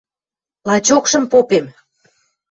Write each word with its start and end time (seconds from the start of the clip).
Лачокшым 0.67 1.23
попем. 1.31 1.65